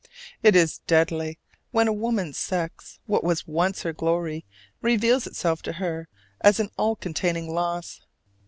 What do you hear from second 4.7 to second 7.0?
reveals itself to her as an all